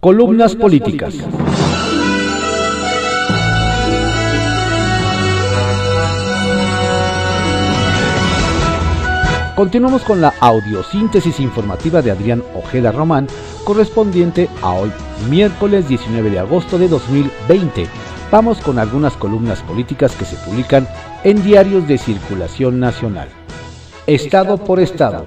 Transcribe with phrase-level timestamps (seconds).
[0.00, 1.14] Columnas políticas.
[9.54, 13.26] Continuamos con la audiosíntesis informativa de Adrián Ojeda Román,
[13.64, 14.90] correspondiente a hoy,
[15.28, 17.86] miércoles 19 de agosto de 2020.
[18.30, 20.88] Vamos con algunas columnas políticas que se publican
[21.24, 23.28] en diarios de circulación nacional.
[24.06, 25.26] Estado por Estado,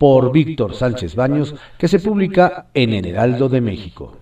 [0.00, 4.16] por Víctor Sánchez Baños, que se publica en el Heraldo de México.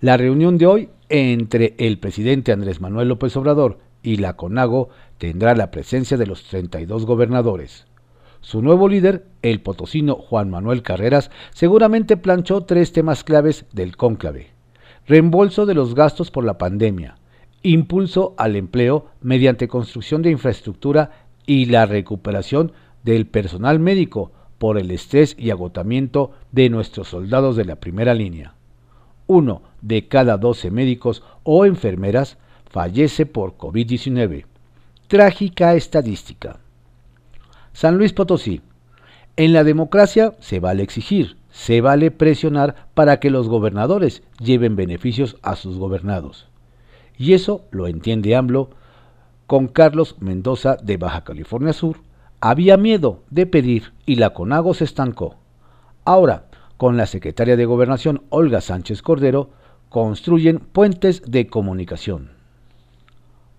[0.00, 4.88] La reunión de hoy entre el presidente Andrés Manuel López Obrador y la CONAGO
[5.18, 7.84] tendrá la presencia de los 32 gobernadores.
[8.40, 14.46] Su nuevo líder, el potosino Juan Manuel Carreras, seguramente planchó tres temas claves del cónclave.
[15.06, 17.18] Reembolso de los gastos por la pandemia,
[17.62, 24.90] impulso al empleo mediante construcción de infraestructura y la recuperación del personal médico por el
[24.90, 28.52] estrés y agotamiento de nuestros soldados de la primera línea.
[29.26, 32.36] Uno de cada 12 médicos o enfermeras
[32.68, 34.44] fallece por COVID-19.
[35.08, 36.60] Trágica estadística.
[37.72, 38.60] San Luis Potosí.
[39.38, 45.38] En la democracia se vale exigir, se vale presionar para que los gobernadores lleven beneficios
[45.40, 46.48] a sus gobernados.
[47.16, 48.68] Y eso lo entiende AMLO
[49.46, 52.09] con Carlos Mendoza de Baja California Sur.
[52.42, 55.36] Había miedo de pedir y la CONAGO se estancó.
[56.06, 56.46] Ahora,
[56.78, 59.50] con la secretaria de Gobernación Olga Sánchez Cordero,
[59.90, 62.30] construyen puentes de comunicación.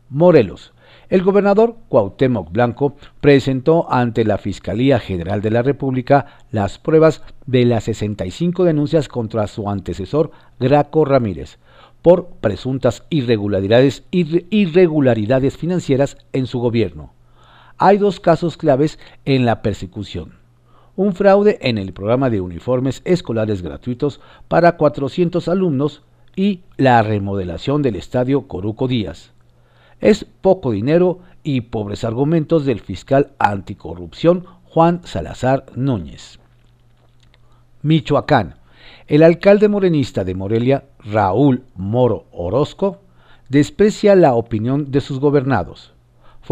[0.10, 0.74] Morelos.
[1.10, 7.66] El gobernador Cuauhtémoc Blanco presentó ante la Fiscalía General de la República las pruebas de
[7.66, 11.60] las 65 denuncias contra su antecesor Graco Ramírez
[12.02, 17.14] por presuntas irregularidades, irregularidades financieras en su gobierno.
[17.84, 20.34] Hay dos casos claves en la persecución.
[20.96, 26.04] Un fraude en el programa de uniformes escolares gratuitos para 400 alumnos
[26.36, 29.32] y la remodelación del estadio Coruco Díaz
[30.00, 36.38] es poco dinero y pobres argumentos del fiscal anticorrupción Juan Salazar Núñez.
[37.82, 38.58] Michoacán.
[39.08, 43.00] El alcalde morenista de Morelia, Raúl Moro Orozco,
[43.50, 45.96] desprecia la opinión de sus gobernados.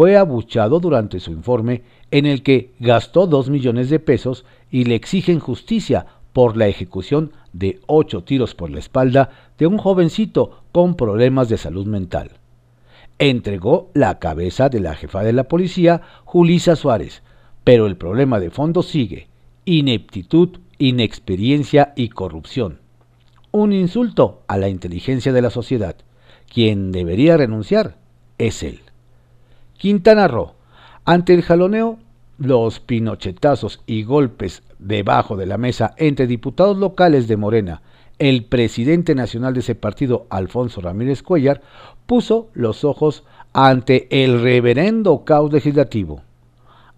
[0.00, 4.94] Fue abuchado durante su informe en el que gastó dos millones de pesos y le
[4.94, 9.28] exigen justicia por la ejecución de ocho tiros por la espalda
[9.58, 12.30] de un jovencito con problemas de salud mental
[13.18, 17.22] entregó la cabeza de la jefa de la policía, Julisa Suárez,
[17.62, 19.28] pero el problema de fondo sigue,
[19.66, 22.78] ineptitud, inexperiencia y corrupción.
[23.52, 25.96] Un insulto a la inteligencia de la sociedad.
[26.48, 27.98] Quien debería renunciar
[28.38, 28.80] es él.
[29.80, 30.52] Quintana Roo.
[31.04, 31.98] Ante el jaloneo,
[32.38, 37.82] los pinochetazos y golpes debajo de la mesa entre diputados locales de Morena
[38.20, 41.62] el presidente nacional de ese partido, Alfonso Ramírez Cuellar,
[42.04, 43.24] puso los ojos
[43.54, 46.20] ante el reverendo caos legislativo.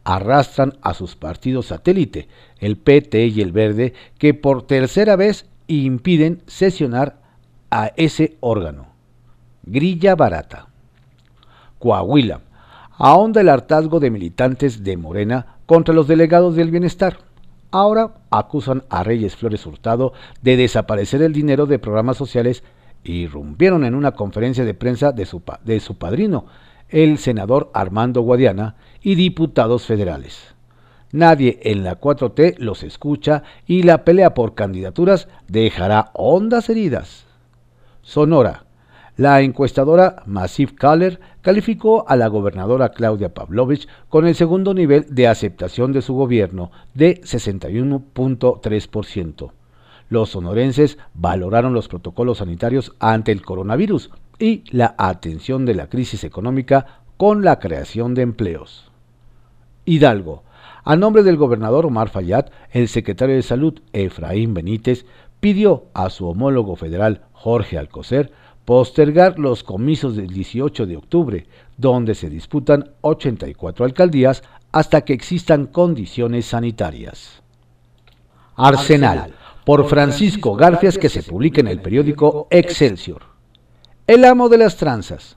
[0.03, 2.27] Arrastran a sus partidos satélite,
[2.59, 7.21] el PT y el Verde, que por tercera vez impiden sesionar
[7.71, 8.89] a ese órgano.
[9.63, 10.67] Grilla barata.
[11.79, 12.41] Coahuila.
[13.05, 17.19] Ahonda el hartazgo de militantes de Morena contra los delegados del bienestar
[17.73, 22.63] Ahora acusan a Reyes Flores Hurtado de desaparecer el dinero de programas sociales
[23.03, 26.47] y irrumpieron en una conferencia de prensa de su, de su padrino,
[26.91, 30.55] el senador Armando Guadiana, y diputados federales.
[31.11, 37.27] Nadie en la 4T los escucha y la pelea por candidaturas dejará hondas heridas.
[38.03, 38.63] Sonora.
[39.17, 45.29] La encuestadora Massive Caller calificó a la gobernadora Claudia Pavlovich con el segundo nivel de
[45.29, 49.51] aceptación de su gobierno de 61.3%.
[50.09, 56.25] Los sonorenses valoraron los protocolos sanitarios ante el coronavirus y la atención de la crisis
[56.25, 58.91] económica con la creación de empleos.
[59.85, 60.43] Hidalgo.
[60.85, 65.05] A nombre del gobernador Omar Fayad, el secretario de Salud, Efraín Benítez,
[65.39, 68.33] pidió a su homólogo federal, Jorge Alcocer,
[68.65, 75.67] postergar los comicios del 18 de octubre, donde se disputan 84 alcaldías hasta que existan
[75.67, 77.43] condiciones sanitarias.
[78.57, 83.23] Arsenal, por Francisco Garfias, que se publica en el periódico Excelsior.
[84.07, 85.37] El amo de las tranzas.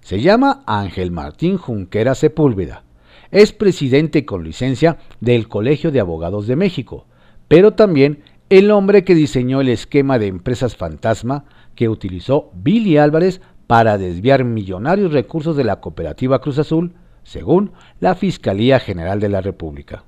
[0.00, 2.84] Se llama Ángel Martín Junquera Sepúlveda.
[3.30, 7.06] Es presidente con licencia del Colegio de Abogados de México,
[7.48, 13.40] pero también el hombre que diseñó el esquema de empresas fantasma que utilizó Billy Álvarez
[13.66, 16.92] para desviar millonarios recursos de la cooperativa Cruz Azul,
[17.22, 20.04] según la Fiscalía General de la República.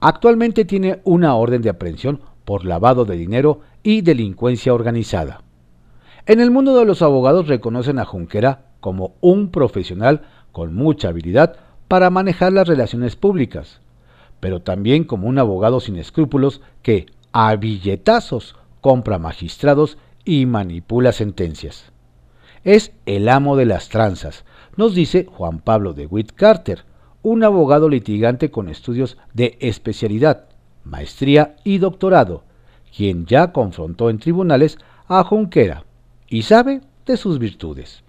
[0.00, 5.42] Actualmente tiene una orden de aprehensión por lavado de dinero y delincuencia organizada.
[6.26, 10.22] En el mundo de los abogados reconocen a Junquera como un profesional
[10.52, 11.56] con mucha habilidad
[11.88, 13.80] para manejar las relaciones públicas,
[14.40, 21.90] pero también como un abogado sin escrúpulos que, a billetazos, compra magistrados y manipula sentencias.
[22.64, 24.44] Es el amo de las tranzas,
[24.76, 26.84] nos dice Juan Pablo de Witt Carter,
[27.22, 30.48] un abogado litigante con estudios de especialidad,
[30.84, 32.42] maestría y doctorado,
[32.94, 35.84] quien ya confrontó en tribunales a Junquera
[36.28, 38.02] y sabe de sus virtudes.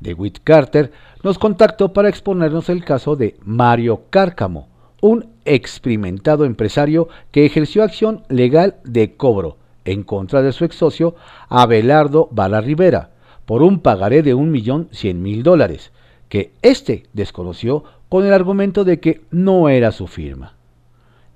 [0.00, 0.90] De Witt Carter
[1.22, 4.68] nos contactó para exponernos el caso de Mario Cárcamo,
[5.02, 11.14] un experimentado empresario que ejerció acción legal de cobro en contra de su ex socio
[11.48, 13.10] Abelardo Bala Rivera
[13.46, 15.92] por un pagaré de un millón cien mil dólares,
[16.28, 20.54] que éste desconoció con el argumento de que no era su firma.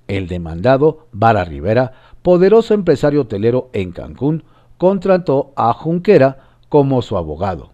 [0.09, 1.93] El demandado, Vara Rivera,
[2.23, 4.43] poderoso empresario hotelero en Cancún,
[4.77, 6.39] contrató a Junquera
[6.69, 7.71] como su abogado.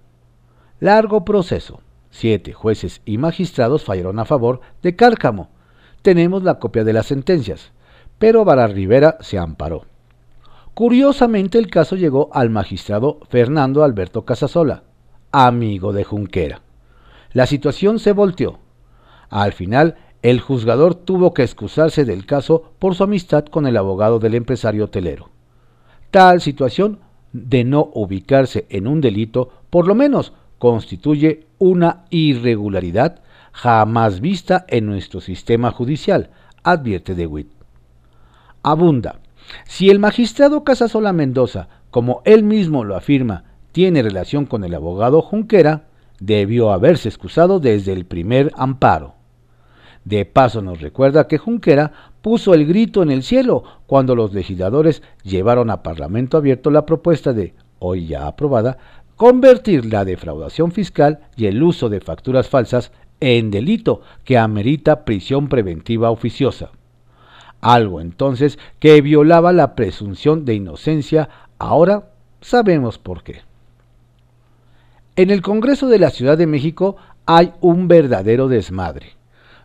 [0.80, 1.80] Largo proceso.
[2.10, 5.48] Siete jueces y magistrados fallaron a favor de Cárcamo.
[6.02, 7.72] Tenemos la copia de las sentencias,
[8.18, 9.84] pero Vara Rivera se amparó.
[10.76, 14.82] Curiosamente el caso llegó al magistrado Fernando Alberto Casasola,
[15.32, 16.60] amigo de Junquera.
[17.32, 18.58] La situación se volteó.
[19.30, 24.18] Al final, el juzgador tuvo que excusarse del caso por su amistad con el abogado
[24.18, 25.30] del empresario hotelero.
[26.10, 26.98] Tal situación
[27.32, 34.84] de no ubicarse en un delito, por lo menos constituye una irregularidad jamás vista en
[34.84, 36.28] nuestro sistema judicial,
[36.62, 37.48] advierte De Witt.
[38.62, 39.20] Abunda.
[39.64, 45.22] Si el magistrado Casasola Mendoza, como él mismo lo afirma, tiene relación con el abogado
[45.22, 45.84] Junquera,
[46.20, 49.14] debió haberse excusado desde el primer amparo.
[50.04, 55.02] De paso nos recuerda que Junquera puso el grito en el cielo cuando los legisladores
[55.24, 58.78] llevaron a Parlamento abierto la propuesta de, hoy ya aprobada,
[59.16, 65.48] convertir la defraudación fiscal y el uso de facturas falsas en delito que amerita prisión
[65.48, 66.70] preventiva oficiosa.
[67.60, 72.10] Algo entonces que violaba la presunción de inocencia, ahora
[72.40, 73.40] sabemos por qué.
[75.16, 79.16] En el Congreso de la Ciudad de México hay un verdadero desmadre.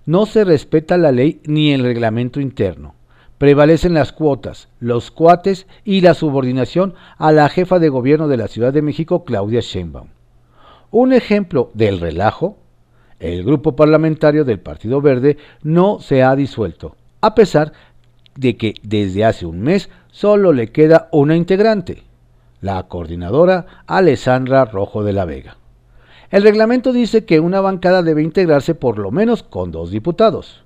[0.05, 2.95] No se respeta la ley ni el reglamento interno.
[3.37, 8.47] Prevalecen las cuotas, los cuates y la subordinación a la jefa de gobierno de la
[8.47, 10.07] Ciudad de México, Claudia Sheinbaum.
[10.91, 12.57] Un ejemplo del relajo,
[13.19, 17.73] el grupo parlamentario del Partido Verde no se ha disuelto, a pesar
[18.35, 22.03] de que desde hace un mes solo le queda una integrante,
[22.59, 25.57] la coordinadora Alessandra Rojo de la Vega.
[26.29, 30.63] El reglamento dice que una bancada debe integrarse por lo menos con dos diputados.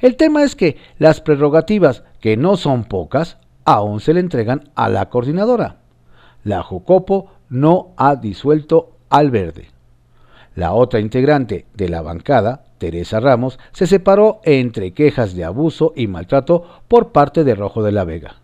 [0.00, 4.90] El tema es que las prerrogativas, que no son pocas, aún se le entregan a
[4.90, 5.76] la coordinadora.
[6.44, 9.68] La Jucopo no ha disuelto al verde.
[10.56, 16.06] La otra integrante de la bancada, Teresa Ramos, se separó entre quejas de abuso y
[16.06, 18.36] maltrato por parte de Rojo de la Vega.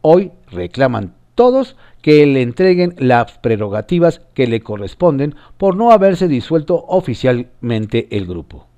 [0.00, 6.84] Hoy reclaman todos que le entreguen las prerrogativas que le corresponden por no haberse disuelto
[6.86, 8.68] oficialmente el grupo.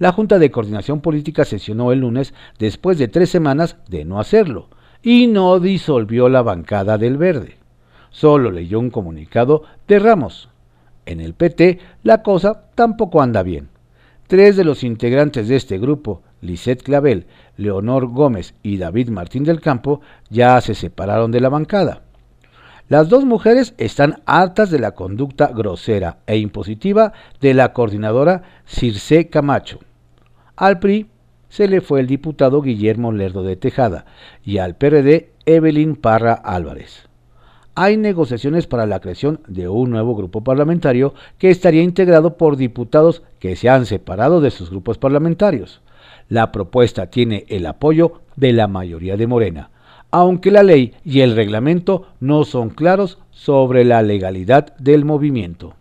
[0.00, 4.68] La Junta de Coordinación Política sesionó el lunes después de tres semanas de no hacerlo
[5.00, 7.56] y no disolvió la bancada del Verde.
[8.10, 10.49] Solo leyó un comunicado de Ramos.
[11.10, 13.68] En el PT la cosa tampoco anda bien.
[14.28, 17.26] Tres de los integrantes de este grupo, Lisette Clavel,
[17.56, 22.02] Leonor Gómez y David Martín del Campo, ya se separaron de la bancada.
[22.88, 29.28] Las dos mujeres están hartas de la conducta grosera e impositiva de la coordinadora Circe
[29.28, 29.80] Camacho.
[30.54, 31.08] Al PRI
[31.48, 34.04] se le fue el diputado Guillermo Lerdo de Tejada
[34.44, 37.09] y al PRD Evelyn Parra Álvarez
[37.74, 43.22] hay negociaciones para la creación de un nuevo grupo parlamentario que estaría integrado por diputados
[43.38, 45.80] que se han separado de sus grupos parlamentarios.
[46.28, 49.70] La propuesta tiene el apoyo de la mayoría de Morena,
[50.10, 55.74] aunque la ley y el reglamento no son claros sobre la legalidad del movimiento.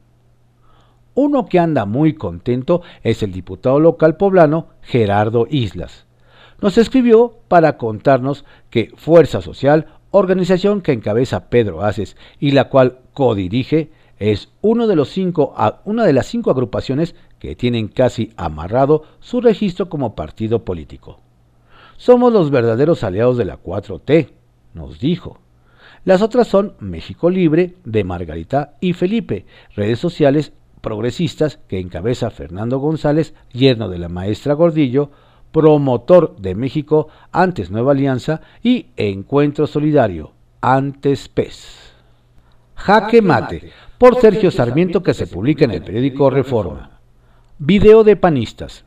[1.15, 6.05] Uno que anda muy contento es el diputado local poblano Gerardo Islas.
[6.62, 12.99] Nos escribió para contarnos que Fuerza Social organización que encabeza Pedro Aces y la cual
[13.13, 19.03] codirige, es uno de los cinco, una de las cinco agrupaciones que tienen casi amarrado
[19.19, 21.19] su registro como partido político.
[21.97, 24.29] Somos los verdaderos aliados de la 4T,
[24.73, 25.39] nos dijo.
[26.05, 32.79] Las otras son México Libre, de Margarita y Felipe, redes sociales progresistas que encabeza Fernando
[32.79, 35.11] González, yerno de la maestra Gordillo,
[35.51, 41.94] promotor de México, antes Nueva Alianza y Encuentro Solidario, antes pez.
[42.75, 47.00] Jaque mate, por Sergio Sarmiento que se publica en el periódico Reforma.
[47.58, 48.86] Video de panistas.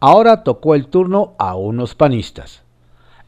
[0.00, 2.64] Ahora tocó el turno a unos panistas.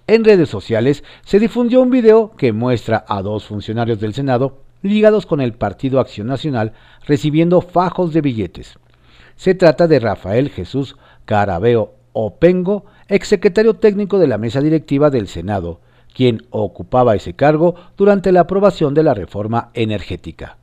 [0.06, 5.24] En redes sociales se difundió un video que muestra a dos funcionarios del Senado ligados
[5.24, 6.72] con el Partido Acción Nacional
[7.06, 8.78] recibiendo fajos de billetes.
[9.36, 15.80] Se trata de Rafael Jesús Carabeo Opengo, exsecretario técnico de la mesa directiva del Senado,
[16.14, 20.56] quien ocupaba ese cargo durante la aprobación de la reforma energética,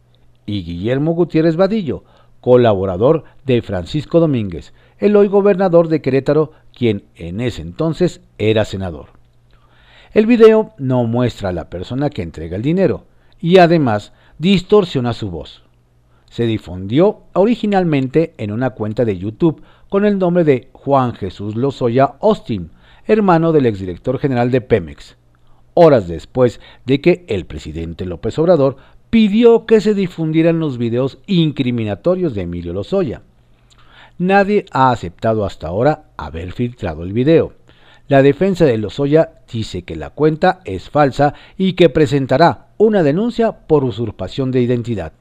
[0.45, 2.05] y Guillermo Gutiérrez Vadillo,
[2.39, 9.09] colaborador de Francisco Domínguez, el hoy gobernador de Querétaro, quien en ese entonces era senador.
[10.13, 13.03] El video no muestra a la persona que entrega el dinero
[13.39, 15.63] y además distorsiona su voz.
[16.29, 22.13] Se difundió originalmente en una cuenta de YouTube con el nombre de Juan Jesús Lozoya
[22.21, 22.71] Austin,
[23.05, 25.17] hermano del exdirector general de Pemex,
[25.73, 28.77] horas después de que el presidente López Obrador
[29.09, 33.23] pidió que se difundieran los videos incriminatorios de Emilio Lozoya.
[34.17, 37.51] Nadie ha aceptado hasta ahora haber filtrado el video.
[38.07, 43.67] La defensa de Lozoya dice que la cuenta es falsa y que presentará una denuncia
[43.67, 45.11] por usurpación de identidad.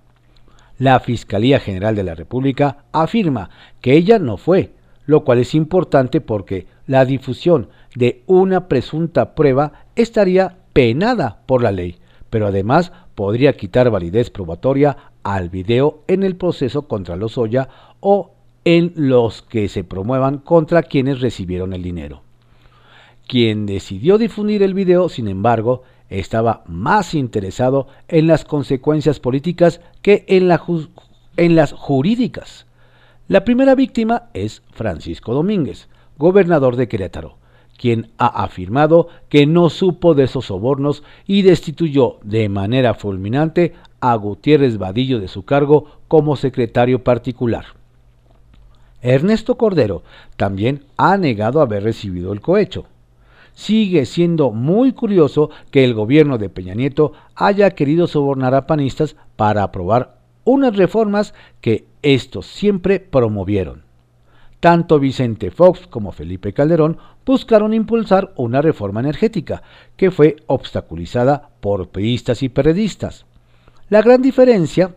[0.80, 3.50] La Fiscalía General de la República afirma
[3.82, 4.72] que ella no fue,
[5.04, 11.70] lo cual es importante porque la difusión de una presunta prueba estaría penada por la
[11.70, 11.98] ley,
[12.30, 17.68] pero además podría quitar validez probatoria al video en el proceso contra Lozoya
[18.00, 18.30] o
[18.64, 22.22] en los que se promuevan contra quienes recibieron el dinero.
[23.28, 30.24] Quien decidió difundir el video, sin embargo, estaba más interesado en las consecuencias políticas que
[30.28, 32.66] en, las jurídicas.
[33.28, 35.88] La primera víctima es Francisco Domínguez,
[36.18, 37.38] gobernador de Querétaro,
[37.78, 44.14] quien ha afirmado que no supo de esos sobornos y destituyó de manera fulminante a
[44.16, 47.66] Gutiérrez Vadillo de su cargo como secretario particular.
[49.00, 50.02] Ernesto Cordero
[50.36, 52.86] también ha negado haber recibido el cohecho.
[53.54, 59.16] Sigue siendo muy curioso que el gobierno de Peña Nieto haya querido sobornar a panistas
[59.36, 63.82] para aprobar unas reformas que estos siempre promovieron.
[64.60, 69.62] Tanto Vicente Fox como Felipe Calderón buscaron impulsar una reforma energética
[69.96, 73.24] que fue obstaculizada por peístas y periodistas.
[73.88, 74.94] La gran diferencia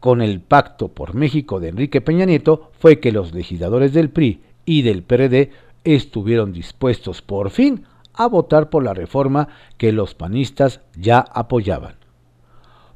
[0.00, 4.40] con el pacto por México de Enrique Peña Nieto fue que los legisladores del PRI
[4.64, 5.50] y del PRD
[5.84, 11.96] estuvieron dispuestos por fin a votar por la reforma que los panistas ya apoyaban.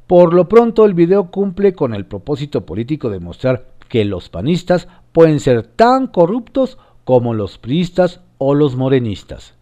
[0.06, 4.88] Por lo pronto el video cumple con el propósito político de mostrar que los panistas
[5.12, 9.54] pueden ser tan corruptos como los priistas o los morenistas.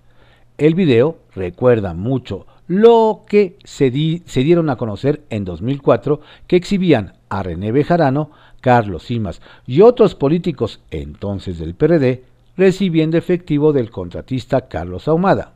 [0.59, 7.43] El video recuerda mucho lo que se, dieron a conocer en 2004 que exhibían a
[7.43, 8.31] René Bejarano,
[8.61, 12.25] Carlos Simas y otros políticos entonces del PRD
[12.57, 15.55] recibiendo efectivo del contratista Carlos Ahumada.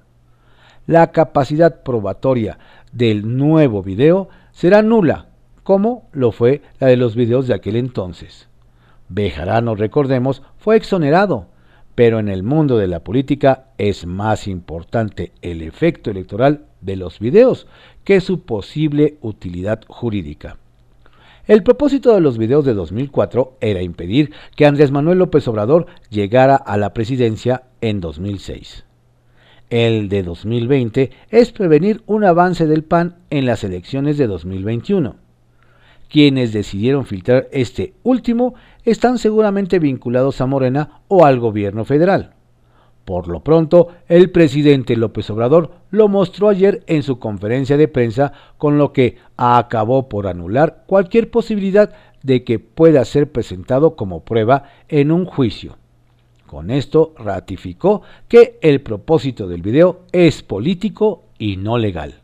[0.87, 2.59] La capacidad probatoria
[2.93, 5.27] del nuevo video será nula,
[5.63, 8.49] como lo fue la de los videos de aquel entonces.
[9.09, 11.47] Bejarano, recordemos, fue exonerado,
[11.95, 17.19] pero en el mundo de la política es más importante el efecto electoral de los
[17.19, 17.67] videos
[18.05, 20.57] que su posible utilidad jurídica.
[21.51, 26.55] El propósito de los videos de 2004 era impedir que Andrés Manuel López Obrador llegara
[26.55, 28.85] a la presidencia en 2006.
[29.69, 35.17] El de 2020 es prevenir un avance del PAN en las elecciones de 2021.
[36.09, 38.55] Quienes decidieron filtrar este último
[38.85, 42.35] están seguramente vinculados a Morena o al gobierno federal.
[43.05, 48.33] Por lo pronto, el presidente López Obrador lo mostró ayer en su conferencia de prensa,
[48.59, 51.93] con lo que acabó por anular cualquier posibilidad
[52.23, 55.77] de que pueda ser presentado como prueba en un juicio.
[56.47, 62.21] Con esto ratificó que el propósito del video es político y no legal.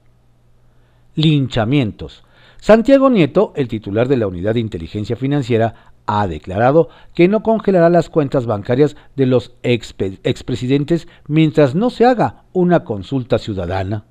[1.14, 2.24] Linchamientos.
[2.58, 7.90] Santiago Nieto, el titular de la Unidad de Inteligencia Financiera, ha declarado que no congelará
[7.90, 14.04] las cuentas bancarias de los expresidentes mientras no se haga una consulta ciudadana.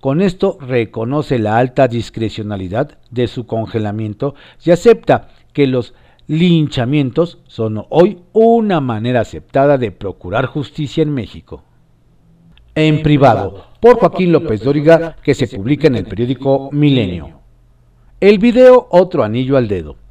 [0.00, 5.94] Con esto reconoce la alta discrecionalidad de su congelamiento y acepta que los
[6.26, 11.62] linchamientos son hoy una manera aceptada de procurar justicia en México.
[12.74, 17.40] En privado, por Joaquín López Dóriga, que se publica en el periódico Milenio.
[18.18, 20.01] El video Otro Anillo al Dedo.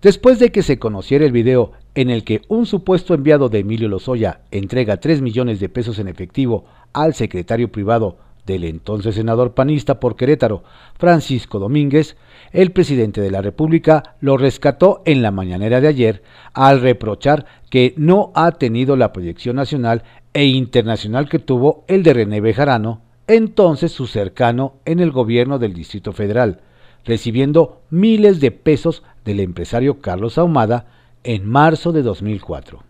[0.00, 3.88] Después de que se conociera el video en el que un supuesto enviado de Emilio
[3.88, 9.98] Lozoya entrega 3 millones de pesos en efectivo al secretario privado del entonces senador panista
[9.98, 10.62] por Querétaro,
[10.98, 12.16] Francisco Domínguez,
[12.52, 16.22] el presidente de la República lo rescató en la mañanera de ayer
[16.54, 22.14] al reprochar que no ha tenido la proyección nacional e internacional que tuvo el de
[22.14, 26.62] René Bejarano, entonces su cercano en el gobierno del Distrito Federal,
[27.08, 30.86] recibiendo miles de pesos del empresario Carlos Ahumada
[31.24, 32.84] en marzo de 2004.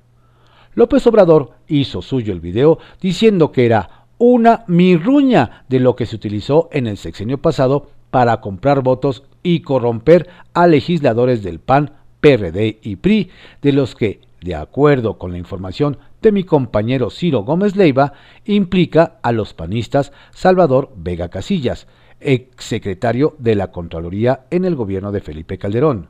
[0.74, 6.16] López Obrador hizo suyo el video diciendo que era una mirruña de lo que se
[6.16, 12.80] utilizó en el sexenio pasado para comprar votos y corromper a legisladores del PAN, PRD
[12.82, 13.30] y PRI,
[13.62, 19.18] de los que, de acuerdo con la información de mi compañero Ciro Gómez Leiva, implica
[19.22, 21.86] a los panistas Salvador Vega Casillas,
[22.20, 26.08] exsecretario de la Contraloría en el gobierno de Felipe Calderón,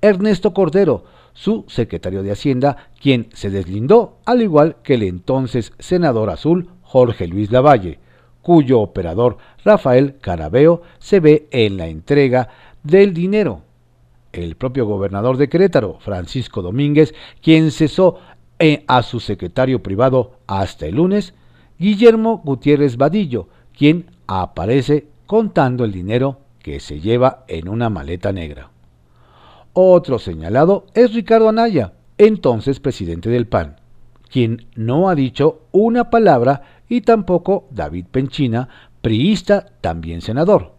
[0.00, 6.30] Ernesto Cordero, su secretario de Hacienda, quien se deslindó, al igual que el entonces senador
[6.30, 7.98] azul Jorge Luis Lavalle,
[8.42, 12.48] cuyo operador Rafael Carabeo se ve en la entrega
[12.82, 13.62] del dinero.
[14.32, 18.18] El propio gobernador de Querétaro, Francisco Domínguez, quien cesó
[18.58, 21.34] eh, a su secretario privado hasta el lunes,
[21.78, 28.72] Guillermo Gutiérrez Vadillo, quien aparece contando el dinero que se lleva en una maleta negra.
[29.74, 33.76] Otro señalado es Ricardo Anaya, entonces presidente del PAN,
[34.28, 38.68] quien no ha dicho una palabra y tampoco David Penchina,
[39.02, 40.72] priista, también senador.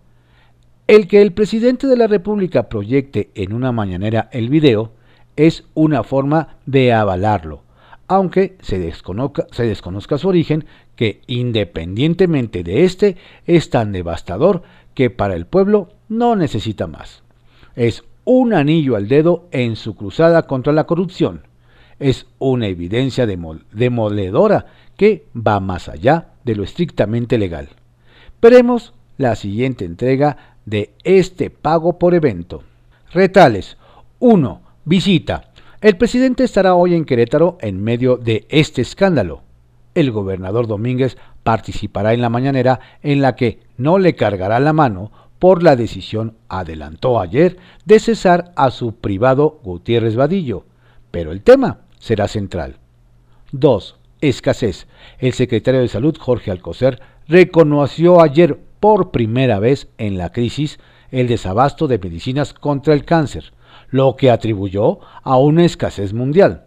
[0.86, 4.91] El que el presidente de la República proyecte en una mañanera el video
[5.38, 7.63] es una forma de avalarlo,
[8.10, 10.65] aunque se desconozca, se desconozca su origen,
[11.01, 13.17] que independientemente de este
[13.48, 14.62] es tan devastador
[14.93, 17.24] que para el pueblo no necesita más.
[17.75, 21.41] Es un anillo al dedo en su cruzada contra la corrupción.
[21.98, 27.70] Es una evidencia demoledora que va más allá de lo estrictamente legal.
[28.39, 32.62] Veremos la siguiente entrega de este pago por evento.
[33.12, 33.75] Retales
[34.20, 34.62] 1.
[34.85, 35.51] Visita.
[35.81, 39.42] El presidente estará hoy en Querétaro en medio de este escándalo.
[39.96, 45.12] El gobernador Domínguez participará en la mañanera en la que no le cargará la mano
[45.40, 50.66] por la decisión, adelantó ayer, de cesar a su privado Gutiérrez Vadillo,
[51.10, 52.77] pero el tema será central.
[53.51, 53.98] 2.
[54.22, 54.88] Escasez.
[55.18, 61.27] El secretario de Salud, Jorge Alcocer, reconoció ayer por primera vez en la crisis el
[61.27, 63.51] desabasto de medicinas contra el cáncer,
[63.90, 66.66] lo que atribuyó a una escasez mundial.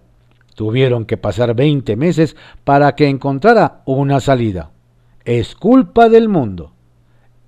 [0.54, 4.70] Tuvieron que pasar 20 meses para que encontrara una salida.
[5.24, 6.72] Es culpa del mundo.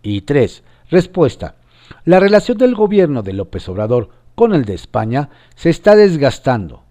[0.03, 0.63] Y 3.
[0.91, 1.57] Respuesta.
[2.05, 6.83] La relación del gobierno de López Obrador con el de España se está desgastando.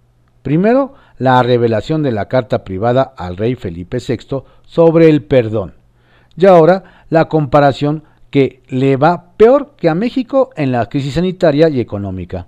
[0.42, 5.76] Primero, la revelación de la carta privada al rey Felipe VI sobre el perdón.
[6.38, 11.70] Y ahora, la comparación que le va peor que a México en la crisis sanitaria
[11.70, 12.48] y económica.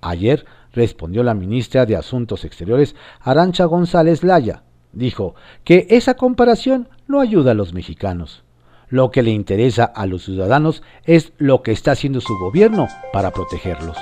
[0.00, 0.46] Ayer
[0.78, 4.62] respondió la ministra de Asuntos Exteriores, Arancha González Laya.
[4.92, 8.44] Dijo que esa comparación no ayuda a los mexicanos.
[8.88, 13.32] Lo que le interesa a los ciudadanos es lo que está haciendo su gobierno para
[13.32, 13.96] protegerlos.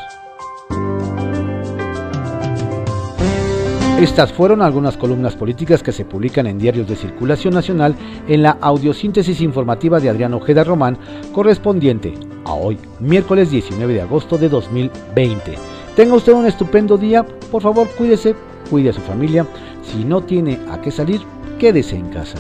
[3.98, 7.96] Estas fueron algunas columnas políticas que se publican en diarios de circulación nacional
[8.28, 10.98] en la audiosíntesis informativa de Adrián Ojeda Román,
[11.32, 12.12] correspondiente
[12.44, 15.75] a hoy, miércoles 19 de agosto de 2020.
[15.96, 18.34] Tenga usted un estupendo día, por favor cuídese,
[18.68, 19.46] cuide a su familia,
[19.82, 21.22] si no tiene a qué salir,
[21.58, 22.36] quédese en casa.